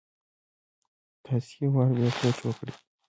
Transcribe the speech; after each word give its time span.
تاسي 1.23 1.53
يو 1.61 1.69
وار 1.75 1.89
بيا 1.97 2.09
سوچ 2.19 2.37
وکړئ! 2.45 2.73